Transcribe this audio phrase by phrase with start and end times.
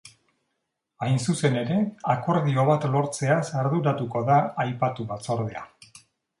[1.07, 1.77] Hain zuzen ere,
[2.15, 5.67] akordio bat lortzeaz arduratuko da aipatu batzordea.